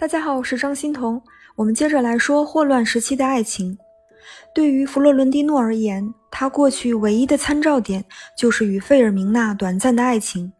[0.00, 1.20] 大家好，我是张欣彤。
[1.54, 3.76] 我们接着来说霍乱时期的爱情。
[4.54, 8.02] 对于弗洛伦蒂诺而言，他过去唯一的参照点
[8.34, 10.50] 就是与费尔明娜短暂的爱情。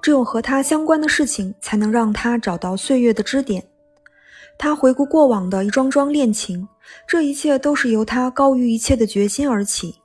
[0.00, 3.64] 只有和他相关的事情，才能让他找到岁月的支点。
[4.56, 6.68] 他回顾过往的一桩桩恋情，
[7.04, 9.96] 这一切都是由他高于一切的决心而起。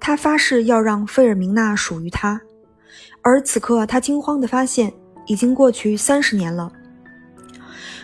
[0.00, 2.40] 他发誓要让费尔明娜属于他。
[3.20, 4.90] 而此刻，他惊慌地发现，
[5.26, 6.72] 已经过去三十年了。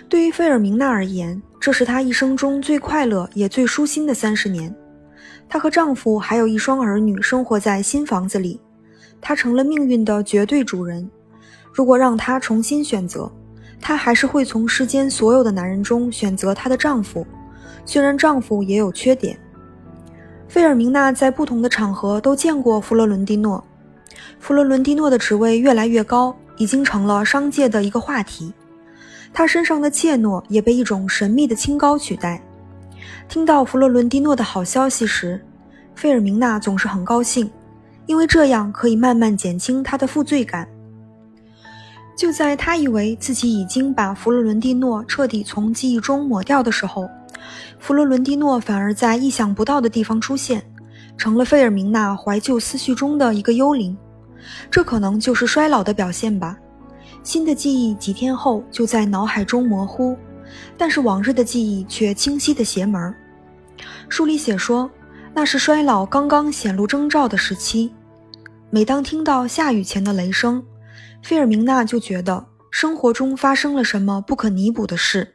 [0.08, 4.74] 对于费尔明娜而言，这是她一生中最快乐也最舒心的三十年。
[5.48, 8.60] 她和丈夫还有一双儿女生活在新房子里，
[9.20, 11.08] 她成了命运的绝对主人。
[11.72, 13.30] 如果让她重新选择，
[13.80, 17.26] 她还是会从世间所有的男人中选择她的丈夫，
[17.84, 19.36] 虽然丈夫也有缺点。
[20.48, 23.62] 费尔明娜在不同的场合都见过弗洛伦蒂诺，
[24.38, 28.52] 弗洛伦蒂诺的职位越来越高，已经成了商界的一个话题。
[29.38, 32.42] 他身上的怯懦也被一种神秘的清高取代。
[33.28, 35.38] 听到弗洛伦蒂诺的好消息时，
[35.94, 37.50] 费尔明娜总是很高兴，
[38.06, 40.66] 因为这样可以慢慢减轻他的负罪感。
[42.16, 47.06] 就在他以为自己已经把弗洛伦蒂诺彻底从记忆中抹掉的时候，
[47.78, 50.62] 弗洛伦蒂诺反而在意想不到的地方出现，
[51.18, 53.94] 成了费尔明娜怀旧思绪中的一个幽灵。
[54.70, 56.56] 这可能就是衰老的表现吧。
[57.26, 60.16] 新的记忆几天后就在脑海中模糊，
[60.78, 63.12] 但是往日的记忆却清晰的邪门。
[64.08, 64.88] 书里写说，
[65.34, 67.92] 那是衰老刚刚显露征兆的时期。
[68.70, 70.64] 每当听到下雨前的雷声，
[71.20, 75.34] 菲尔明娜就觉得生活中发生了什么不可弥补的事。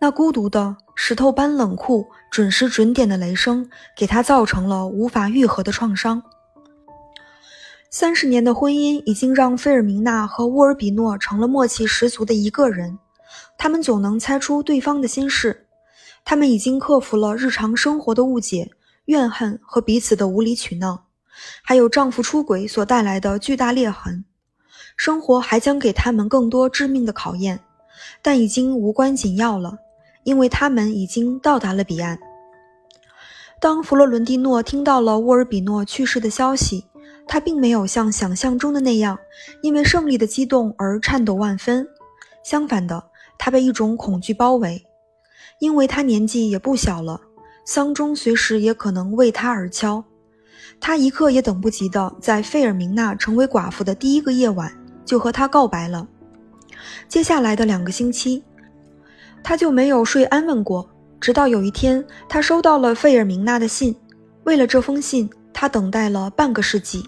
[0.00, 6.22] 那孤独的石头般冷酷、准时准点的雷声，给她造成了无法愈合的创伤。
[7.94, 12.98] 三十年的婚姻已经让费尔明娜和沃尔比诺成了默契十足的一个人，
[13.58, 15.66] 他们总能猜出对方的心事，
[16.24, 18.70] 他们已经克服了日常生活的误解、
[19.04, 21.04] 怨恨和彼此的无理取闹，
[21.62, 24.24] 还有丈夫出轨所带来的巨大裂痕。
[24.96, 27.60] 生活还将给他们更多致命的考验，
[28.22, 29.76] 但已经无关紧要了，
[30.24, 32.18] 因为他们已经到达了彼岸。
[33.60, 36.86] 当弗洛伦蒂诺听到了沃尔比诺去世的消息。
[37.26, 39.18] 他并没有像想象中的那样，
[39.62, 41.86] 因为胜利的激动而颤抖万分。
[42.44, 43.02] 相反的，
[43.38, 44.84] 他被一种恐惧包围，
[45.60, 47.20] 因为他年纪也不小了，
[47.64, 50.04] 丧钟随时也可能为他而敲。
[50.80, 54.72] 他一刻也等不及的，在费尔明娜成为寡妇的第一个夜晚
[55.04, 56.06] 就和她告白了。
[57.08, 58.42] 接下来的两个星期，
[59.42, 60.88] 他就没有睡安稳过，
[61.20, 63.94] 直到有一天，他收到了费尔明娜的信。
[64.44, 65.30] 为了这封信。
[65.62, 67.06] 他等待了半个世纪。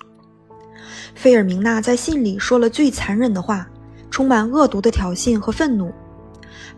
[1.12, 3.69] 菲尔明娜在信里说了最残忍的话，
[4.12, 5.92] 充满恶毒的挑衅和愤怒。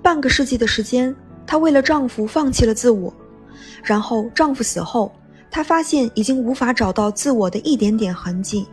[0.00, 1.14] 半个世纪的时间，
[1.46, 3.12] 她为了丈夫放弃了自我。
[3.84, 5.12] 然后丈夫死后，
[5.50, 8.66] 她发现已经无法找到自我的一点点痕迹。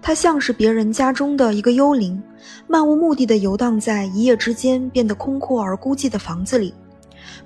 [0.00, 2.22] 她像是别人家中的一个幽灵，
[2.68, 6.72] 漫无目的地游荡在一夜之间变得空阔而孤寂的房子里，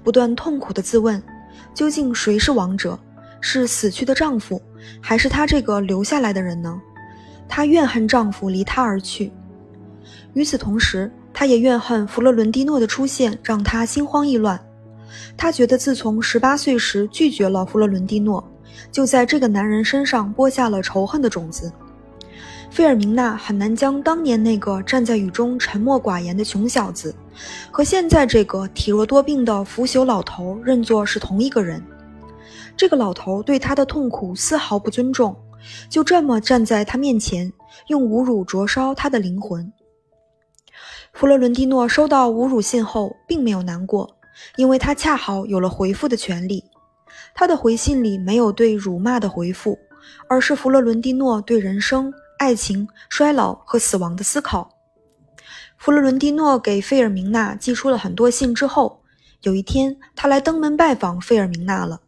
[0.04, 1.22] 不断痛苦地自问：
[1.72, 2.98] 究竟谁是王者？
[3.40, 4.60] 是死去的丈夫，
[5.00, 6.80] 还是她这个留下来的人呢？
[7.48, 9.32] 她怨恨丈夫离她而去，
[10.34, 14.60] 与此同时，她也怨恨弗洛伦蒂诺的出现让她心慌意乱。
[15.36, 18.42] 她觉得自从十八岁时拒绝了弗洛伦蒂诺，
[18.92, 21.72] 就在这个男人身上播下了仇恨的种子。
[22.70, 27.12] 费尔明娜很难将当年那个站在雨中沉默寡言的穷小子，
[27.68, 31.82] 和现在这个体弱多病的腐朽老头认作是同一个人。
[32.80, 35.36] 这个老头对他的痛苦丝毫不尊重，
[35.90, 37.52] 就这么站在他面前，
[37.88, 39.70] 用侮辱灼烧他的灵魂。
[41.12, 44.16] 弗洛伦蒂诺收到侮辱信后，并没有难过，
[44.56, 46.64] 因为他恰好有了回复的权利。
[47.34, 49.78] 他的回信里没有对辱骂的回复，
[50.26, 54.70] 而是弗洛伦蒂诺对人生、爱情、衰老和死亡的思考。
[55.76, 59.02] 弗洛伦蒂诺给费尔明娜寄出了很多信之后，
[59.42, 62.00] 有一天他来登门拜访费尔明娜了。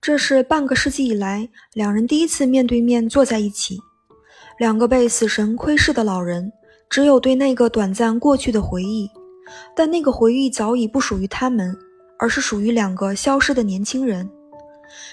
[0.00, 3.78] 这是半个世纪以来两人第一次面对面坐在一起。
[4.58, 6.52] 两个被死神窥视的老人，
[6.88, 9.10] 只有对那个短暂过去的回忆，
[9.76, 11.76] 但那个回忆早已不属于他们，
[12.18, 14.28] 而是属于两个消失的年轻人。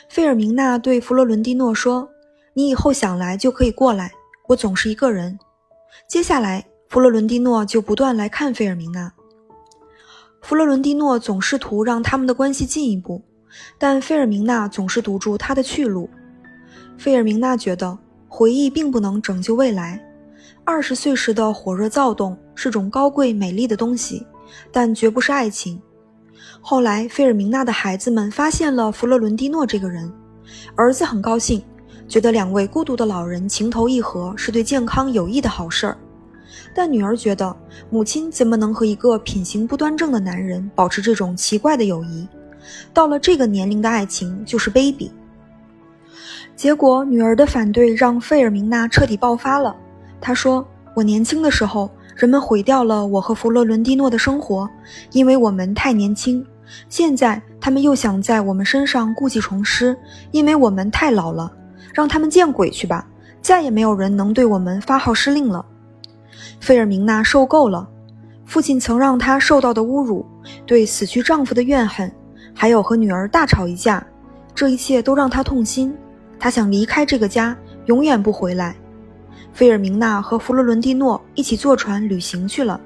[0.09, 2.07] 费尔明娜对弗洛伦蒂诺说
[2.53, 4.11] ：“你以后想来就可以过来，
[4.47, 5.37] 我总是一个人。”
[6.07, 9.11] 接下来，弗洛伦蒂诺就不断来看费尔明娜。
[10.41, 13.21] 弗洛伦蒂诺总试图让他们的关系进一步。
[13.77, 16.09] 但费尔明娜总是堵住他的去路。
[16.97, 17.97] 费尔明娜觉得
[18.27, 20.01] 回忆并不能拯救未来。
[20.63, 24.25] 二十岁时的火热躁动是种高贵美丽的东西，
[24.71, 25.81] 但绝不是爱情。
[26.59, 30.11] 后来，费尔明娜的孩子们发现了弗洛伦蒂诺这个人，
[30.75, 31.61] 儿子很高兴，
[32.07, 35.97] 觉得两位孤独的老人情投意合是对健康有益的好事儿。
[36.73, 37.55] 但女儿觉得，
[37.91, 42.27] 母亲怎么能和一个品行不端正的男人保持这种奇怪的友谊？
[42.93, 45.09] 到了这个年龄的爱情就是卑鄙。
[46.55, 49.75] 结果，女儿的反对让费尔明娜彻底爆发了。
[50.21, 50.65] 她说
[50.95, 54.69] ：“我年轻的时候，人们毁掉了我和弗洛伦蒂诺的生活，
[55.11, 56.45] 因为我们太年轻。”
[56.89, 59.95] 现在他们又想在我们身上故技重施，
[60.31, 61.51] 因为我们太老了，
[61.93, 63.07] 让他们见鬼去吧！
[63.41, 65.63] 再也没有人能对我们发号施令了。
[66.59, 67.87] 费尔明娜受够了，
[68.45, 70.25] 父亲曾让她受到的侮辱，
[70.65, 72.11] 对死去丈夫的怨恨，
[72.55, 74.03] 还有和女儿大吵一架，
[74.55, 75.95] 这一切都让她痛心。
[76.39, 77.55] 她想离开这个家，
[77.85, 78.75] 永远不回来。
[79.53, 82.79] 费尔明娜和弗洛伦蒂诺一起坐船旅行去了，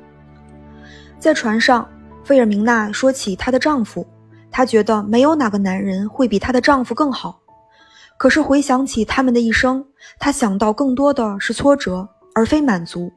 [1.20, 1.88] 在船上。
[2.22, 4.06] 费尔明娜说起她的丈夫，
[4.52, 7.40] 她觉得没有哪个男人会比她的丈夫更好。
[8.18, 9.84] 可是回想起他们的一生，
[10.20, 13.12] 她想到更多的是挫折，而非满足，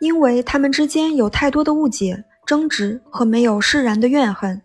[0.00, 4.62] 因为他们之间有太多的误解、争执和没有释然的怨恨。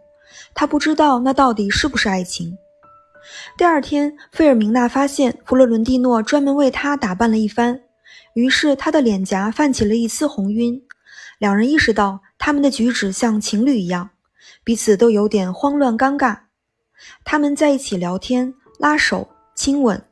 [0.53, 2.57] 他不知道那到底是不是爱情。
[3.57, 7.81] 第二天，费尔明娜发现弗洛伦蒂诺专门为她打扮了一番，
[8.33, 10.81] 于是她的脸颊泛起了一丝红晕。
[11.39, 12.19] 两人意识到。
[12.45, 14.09] 他们的举止像情侣一样，
[14.65, 16.37] 彼此都有点慌乱尴尬。
[17.23, 20.03] 他们在一起聊天、拉手、亲吻。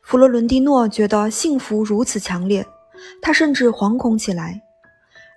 [0.00, 2.64] 弗洛伦蒂诺觉得幸福如此强烈，
[3.20, 4.62] 他甚至惶恐起来。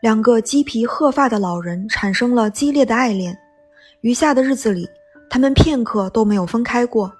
[0.04, 3.36] 两个鸡皮鹤发的老人产生了激烈的爱恋。
[4.01, 4.88] 余下的日子里，
[5.30, 7.12] 他们片刻都没有分开过。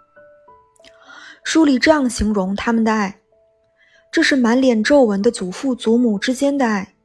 [1.44, 3.20] 书里这样形容他们的爱：
[4.12, 6.96] 这是满脸皱纹的祖父祖母之间的爱。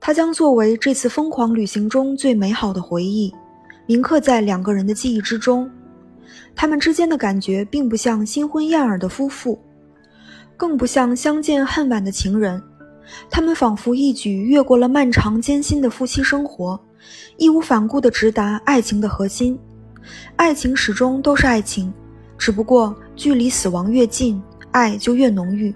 [0.00, 3.32] 它将作为这次疯狂旅行中最美好的回忆，
[3.86, 5.70] 铭刻在两个人的记忆之中。
[6.56, 9.60] 他们之间的感觉并不像新婚燕尔的夫妇，
[10.56, 12.60] 更不像相见恨晚的情人。
[13.30, 16.80] 他们仿佛一举越过了漫长艰辛的夫妻生活，
[17.36, 19.58] 义无反顾地直达爱情的核心。
[20.36, 21.92] 爱情始终都是爱情，
[22.36, 25.74] 只不过距离死亡越近，爱就越浓郁。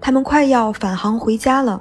[0.00, 1.80] 他们快要返航回家了。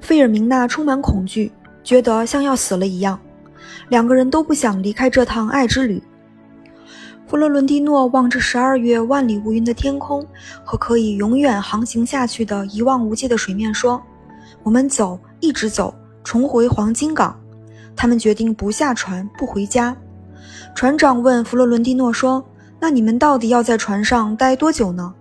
[0.00, 1.52] 费尔明娜充满恐惧，
[1.84, 3.18] 觉得像要死了一样。
[3.90, 6.02] 两个人都不想离开这趟爱之旅。
[7.26, 10.26] 弗洛伦蒂诺望着十二月万里无云的天空
[10.64, 14.02] 和可以永远航行下去的一望无际的水面，说
[14.64, 15.94] ：“我们走，一直走，
[16.24, 17.38] 重回黄金港。”
[17.98, 19.94] 他们决定不下船，不回家。
[20.72, 22.42] 船长问弗洛伦蒂诺说
[22.78, 25.12] ：“那你们到底要在船上待多久呢？”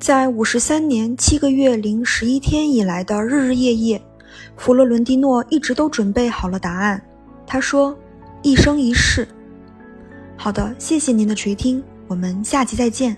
[0.00, 4.02] 在五十三年七个月零十一天以来的日日夜夜，
[4.56, 7.00] 弗洛伦蒂诺一直都准备好了答案。
[7.46, 7.96] 他说
[8.42, 9.26] ：“一生一世。”
[10.36, 13.16] 好的，谢谢您的垂听，我们下期再见。